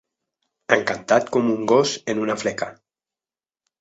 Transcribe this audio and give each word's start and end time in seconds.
Encantat 0.77 1.29
com 1.37 1.51
un 1.57 1.69
gos 1.75 1.93
en 2.15 2.23
una 2.25 2.39
fleca. 2.45 2.71